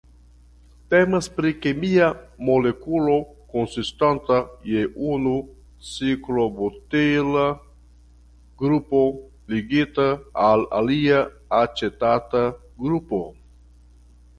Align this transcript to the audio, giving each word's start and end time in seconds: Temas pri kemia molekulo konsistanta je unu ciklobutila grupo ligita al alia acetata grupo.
Temas 0.91 1.25
pri 1.33 1.49
kemia 1.65 2.07
molekulo 2.47 3.17
konsistanta 3.51 4.39
je 4.69 4.81
unu 5.17 5.35
ciklobutila 5.91 7.45
grupo 8.65 9.03
ligita 9.57 10.09
al 10.49 10.65
alia 10.81 11.21
acetata 11.63 12.45
grupo. 12.87 13.25